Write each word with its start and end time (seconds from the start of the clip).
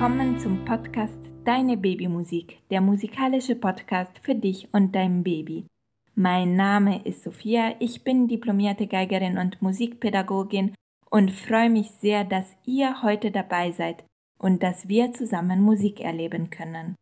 willkommen 0.00 0.38
zum 0.38 0.64
Podcast 0.64 1.18
Deine 1.44 1.76
Babymusik, 1.76 2.58
der 2.70 2.80
musikalische 2.80 3.56
Podcast 3.56 4.16
für 4.22 4.36
dich 4.36 4.68
und 4.70 4.94
dein 4.94 5.24
Baby. 5.24 5.66
Mein 6.14 6.54
Name 6.54 7.04
ist 7.04 7.24
Sophia, 7.24 7.74
ich 7.80 8.04
bin 8.04 8.28
diplomierte 8.28 8.86
Geigerin 8.86 9.38
und 9.38 9.60
Musikpädagogin 9.60 10.72
und 11.10 11.32
freue 11.32 11.68
mich 11.68 11.90
sehr, 12.00 12.22
dass 12.22 12.46
ihr 12.64 13.02
heute 13.02 13.32
dabei 13.32 13.72
seid 13.72 14.04
und 14.38 14.62
dass 14.62 14.86
wir 14.86 15.14
zusammen 15.14 15.62
Musik 15.62 16.00
erleben 16.00 16.48
können. 16.48 16.94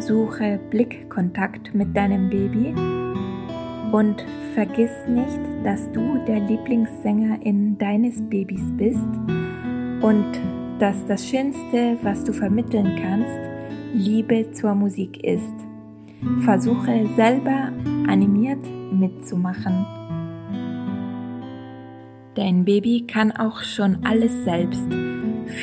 Suche 0.02 0.60
Blickkontakt 0.68 1.74
mit 1.74 1.96
deinem 1.96 2.28
Baby 2.28 2.74
und 3.92 4.24
vergiss 4.54 4.90
nicht, 5.06 5.40
dass 5.64 5.90
du 5.92 6.18
der 6.26 6.40
Lieblingssängerin 6.40 7.76
deines 7.78 8.20
Babys 8.28 8.64
bist 8.76 9.08
und 10.00 10.26
dass 10.78 11.04
das 11.06 11.28
Schönste, 11.28 11.98
was 12.02 12.24
du 12.24 12.32
vermitteln 12.32 12.96
kannst, 13.00 13.38
Liebe 13.94 14.50
zur 14.52 14.74
Musik 14.74 15.22
ist. 15.22 15.54
Versuche 16.40 17.06
selber 17.14 17.70
animiert 18.08 18.64
mitzumachen. 18.92 19.86
Dein 22.34 22.64
Baby 22.64 23.06
kann 23.06 23.30
auch 23.30 23.62
schon 23.62 23.98
alles 24.04 24.32
selbst. 24.44 24.90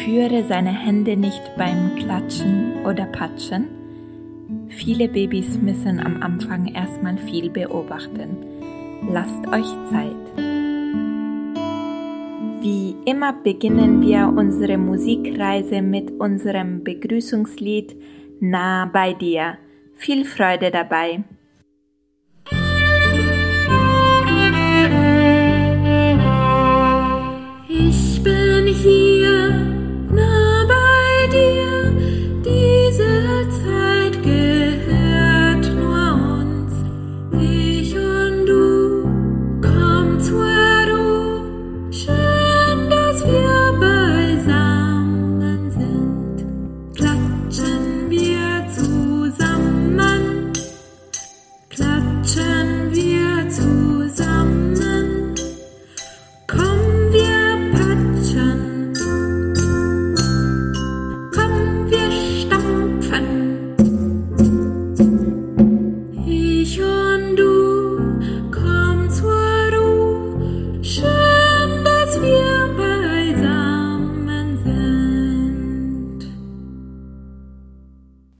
Führe 0.05 0.43
seine 0.47 0.69
Hände 0.71 1.17
nicht 1.17 1.41
beim 1.57 1.95
Klatschen 1.95 2.85
oder 2.85 3.05
Patschen 3.05 3.78
Viele 4.79 5.09
Babys 5.09 5.57
müssen 5.57 5.99
am 5.99 6.23
Anfang 6.23 6.73
erstmal 6.73 7.17
viel 7.17 7.49
beobachten. 7.49 8.37
Lasst 9.11 9.45
euch 9.47 9.67
Zeit. 9.91 10.15
Wie 12.61 12.95
immer 13.03 13.33
beginnen 13.33 14.01
wir 14.01 14.29
unsere 14.29 14.77
Musikreise 14.77 15.81
mit 15.81 16.11
unserem 16.11 16.85
Begrüßungslied 16.85 17.93
Nah 18.39 18.85
bei 18.85 19.11
dir. 19.11 19.57
Viel 19.95 20.23
Freude 20.23 20.71
dabei. 20.71 21.25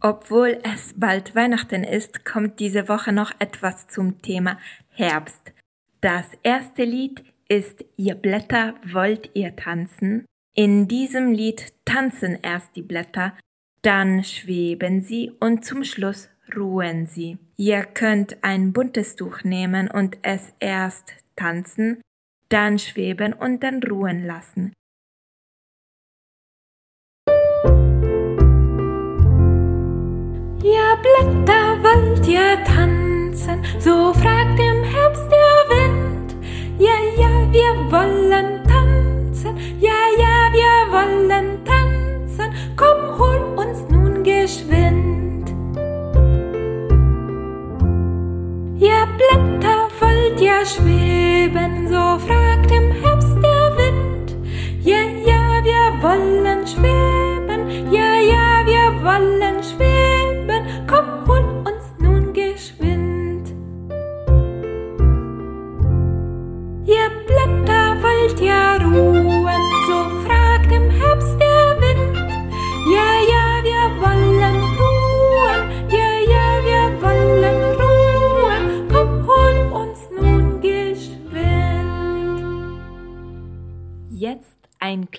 Obwohl 0.10 0.58
es 0.64 0.96
bald 0.98 1.36
Weihnachten 1.36 1.84
ist, 1.84 2.26
kommt 2.26 2.60
diese 2.60 2.90
Woche 2.90 3.14
noch 3.14 3.32
etwas 3.38 3.88
zum 3.88 4.24
Thema 4.24 4.58
Herbst. 4.90 5.54
Das 6.02 6.26
erste 6.42 6.84
Lied 6.84 7.24
ist 7.48 7.86
Ihr 7.96 8.16
Blätter 8.16 8.74
wollt 8.84 9.30
ihr 9.36 9.56
tanzen. 9.56 10.26
In 10.56 10.88
diesem 10.88 11.32
Lied 11.32 11.74
tanzen 11.86 12.40
erst 12.42 12.76
die 12.76 12.82
Blätter, 12.82 13.38
dann 13.84 14.24
schweben 14.24 15.02
sie 15.02 15.32
und 15.40 15.64
zum 15.64 15.84
Schluss 15.84 16.28
ruhen 16.56 17.06
sie. 17.06 17.38
Ihr 17.56 17.84
könnt 17.84 18.44
ein 18.44 18.74
buntes 18.74 19.16
Tuch 19.16 19.44
nehmen 19.44 19.92
und 19.92 20.18
es 20.24 20.54
erst 20.60 21.14
tanzen, 21.36 22.02
dann 22.50 22.80
schweben 22.80 23.34
und 23.34 23.62
dann 23.62 23.84
ruhen 23.84 24.26
lassen. 24.26 24.74
Ihr 30.62 30.98
Blätter 31.02 31.78
wollt 31.82 32.28
ihr 32.28 32.62
tanzen, 32.66 33.64
so 33.80 34.14
fragt 34.14 34.60
im 34.60 34.84
Herbst 34.84 35.26
der 35.32 35.78
Wind. 35.78 36.36
Ja, 36.78 36.98
ja, 37.18 37.30
wir 37.50 37.90
wollen 37.90 38.62
tanzen, 38.68 39.58
ja, 39.80 39.92
ja, 40.18 40.52
wir 40.52 40.92
wollen 40.92 41.64
tanzen, 41.64 42.54
komm, 42.76 43.18
hol 43.18 43.40
uns 43.56 43.86
nun 43.90 44.22
geschwind. 44.22 45.50
Ihr 48.82 49.08
Blätter 49.18 49.88
wollt 50.02 50.42
ihr 50.42 50.66
schweben, 50.66 50.99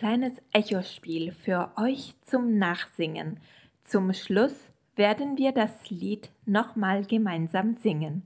kleines 0.00 0.32
Echospiel 0.54 1.30
für 1.30 1.72
euch 1.76 2.14
zum 2.22 2.56
Nachsingen. 2.56 3.38
Zum 3.84 4.14
Schluss 4.14 4.54
werden 4.96 5.36
wir 5.36 5.52
das 5.52 5.90
Lied 5.90 6.30
nochmal 6.46 7.04
gemeinsam 7.04 7.74
singen. 7.74 8.22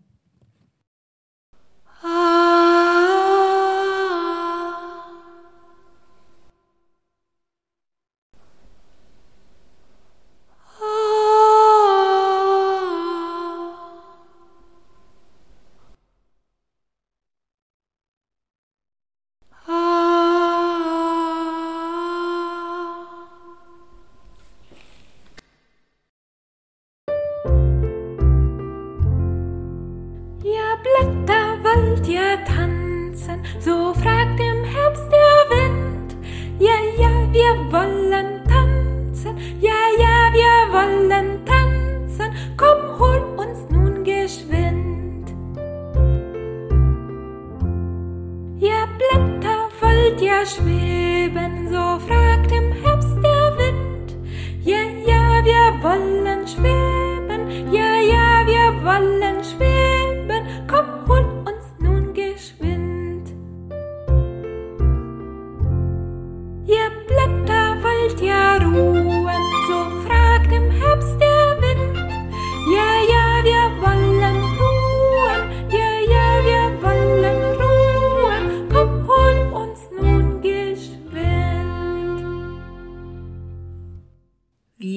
Wollen 56.05 56.47
schweben, 56.47 57.73
ja, 57.73 57.97
ja, 57.97 58.47
wir 58.47 58.85
wollen 58.85 59.34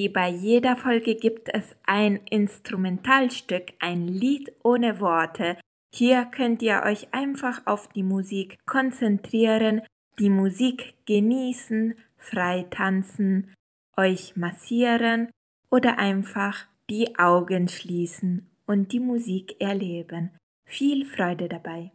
Wie 0.08 0.14
bei 0.14 0.30
jeder 0.30 0.74
Folge 0.74 1.16
gibt 1.16 1.50
es 1.52 1.76
ein 1.84 2.16
Instrumentalstück, 2.30 3.74
ein 3.78 4.08
Lied 4.08 4.50
ohne 4.62 5.00
Worte. 5.00 5.58
Hier 5.94 6.24
könnt 6.24 6.62
ihr 6.62 6.80
euch 6.86 7.12
einfach 7.12 7.60
auf 7.66 7.88
die 7.88 8.02
Musik 8.02 8.56
konzentrieren, 8.64 9.82
die 10.18 10.30
Musik 10.30 10.94
genießen, 11.04 11.94
frei 12.16 12.64
tanzen, 12.70 13.52
euch 13.98 14.34
massieren 14.34 15.28
oder 15.70 15.98
einfach 15.98 16.64
die 16.88 17.18
Augen 17.18 17.68
schließen 17.68 18.48
und 18.66 18.92
die 18.92 19.00
Musik 19.00 19.60
erleben. 19.60 20.30
Viel 20.64 21.04
Freude 21.04 21.50
dabei. 21.50 21.92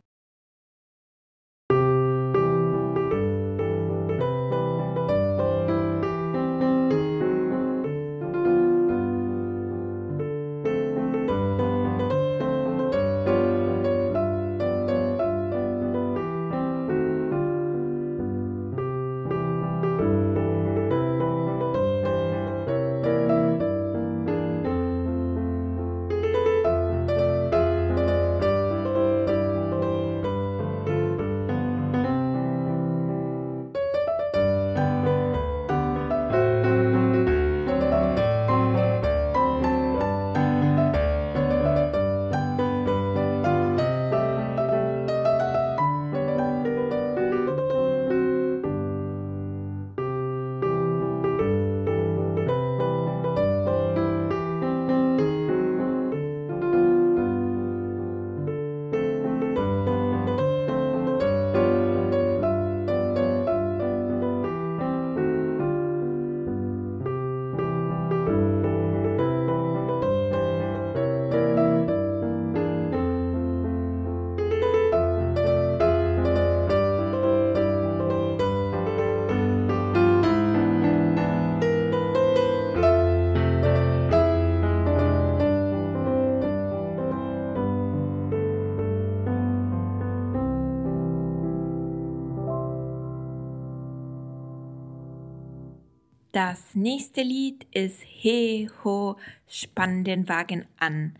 Das 96.34 96.74
nächste 96.74 97.22
Lied 97.22 97.68
ist 97.76 98.02
He 98.02 98.68
Ho, 98.84 99.18
spann 99.48 100.04
den 100.04 100.28
Wagen 100.28 100.66
an. 100.80 101.14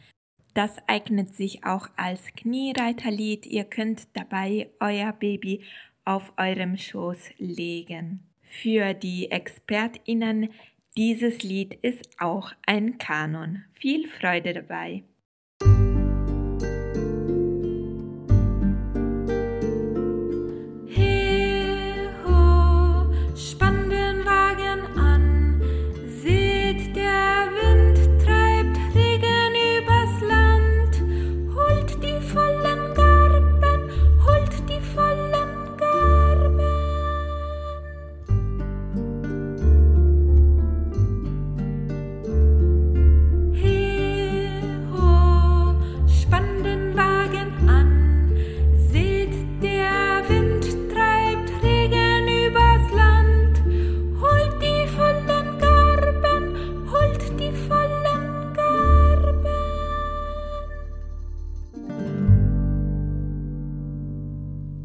Das 0.56 0.78
eignet 0.88 1.36
sich 1.36 1.64
auch 1.64 1.88
als 1.96 2.34
Kniereiterlied. 2.36 3.46
Ihr 3.46 3.64
könnt 3.64 4.08
dabei 4.14 4.72
euer 4.80 5.14
Baby 5.14 5.62
auf 6.04 6.34
eurem 6.38 6.78
Schoß 6.78 7.30
legen. 7.38 8.22
Für 8.42 8.96
die 8.96 9.30
ExpertInnen, 9.30 10.50
dieses 10.98 11.44
Lied 11.44 11.76
ist 11.84 12.20
auch 12.20 12.52
ein 12.66 12.98
Kanon. 12.98 13.66
Viel 13.74 14.08
Freude 14.08 14.56
dabei. 14.56 15.04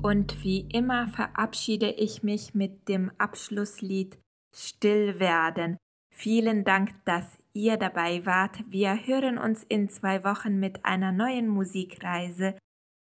Und 0.02 0.44
wie 0.44 0.60
immer 0.72 1.08
verabschiede 1.08 1.90
ich 1.90 2.22
mich 2.22 2.54
mit 2.54 2.88
dem 2.88 3.10
Abschlusslied 3.18 4.18
Still 4.54 5.18
werden. 5.18 5.76
Vielen 6.14 6.64
Dank, 6.64 6.90
dass 7.04 7.38
ihr 7.52 7.76
dabei 7.76 8.24
wart. 8.24 8.64
Wir 8.68 9.06
hören 9.06 9.38
uns 9.38 9.64
in 9.64 9.88
zwei 9.88 10.24
Wochen 10.24 10.58
mit 10.58 10.84
einer 10.84 11.12
neuen 11.12 11.48
Musikreise. 11.48 12.56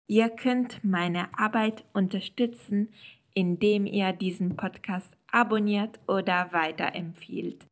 Ihr 0.08 0.28
könnt 0.28 0.82
meine 0.84 1.36
Arbeit 1.38 1.84
unterstützen, 1.92 2.88
indem 3.34 3.86
ihr 3.86 4.12
diesen 4.12 4.56
Podcast 4.56 5.16
abonniert 5.30 6.00
oder 6.08 6.52
weiterempfiehlt. 6.52 7.66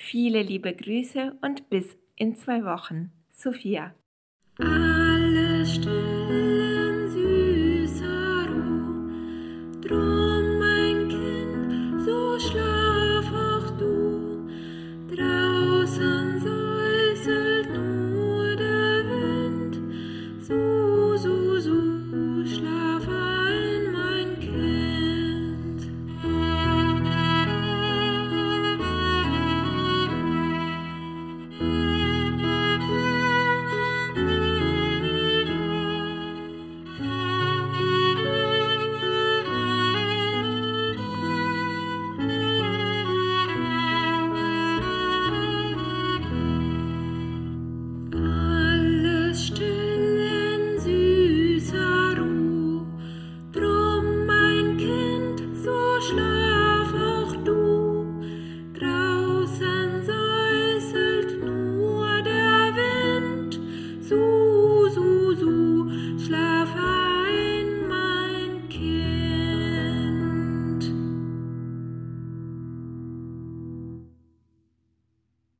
Viele 0.00 0.42
liebe 0.42 0.74
Grüße 0.74 1.36
und 1.42 1.68
bis 1.70 1.96
in 2.16 2.34
zwei 2.34 2.64
Wochen. 2.64 3.12
Sophia. 3.30 3.94